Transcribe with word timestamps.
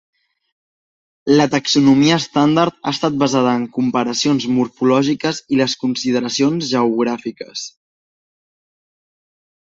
La 1.39 1.45
taxonomia 1.55 2.15
estàndard 2.21 2.77
ha 2.79 2.93
estat 2.97 3.19
basada 3.23 3.51
en 3.59 3.67
comparacions 3.75 4.47
morfològiques 4.55 5.41
i 5.57 5.59
les 5.59 5.75
consideracions 5.83 6.71
geogràfiques. 6.71 7.67